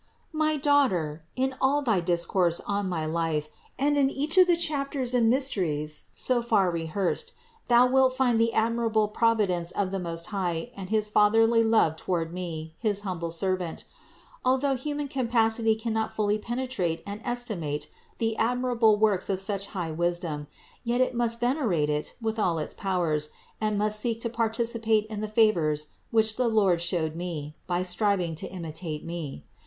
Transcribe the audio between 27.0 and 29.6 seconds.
me, by striving to imitate me.